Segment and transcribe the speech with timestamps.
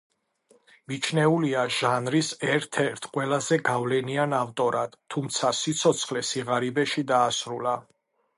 [0.91, 7.77] მიჩნეულია ჟანრის ერთ-ერთ ყველაზე გავლენიან ავტორად, თუმცა სიცოცხლე სიღარიბეში დაასრულა.